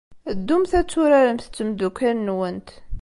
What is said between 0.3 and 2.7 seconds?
Ddumt ad turaremt d tmeddukal-nwent.